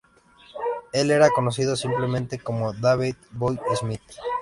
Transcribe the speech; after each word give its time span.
Él 0.93 1.11
era 1.11 1.29
conocido 1.29 1.75
simplemente 1.75 2.39
como 2.39 2.73
Davey 2.73 3.15
Boy 3.33 3.59
Smith. 3.79 4.01